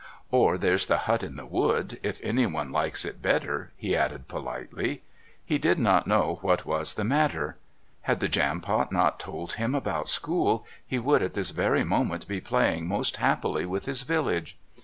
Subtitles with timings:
[0.31, 5.03] "Or there's the hut in the wood if anyone likes it better," he added politely.
[5.45, 7.59] He did not know what was the matter.
[8.09, 12.41] Had the Jampot not told him about school he would at this very moment be
[12.41, 14.57] playing most happily with his village.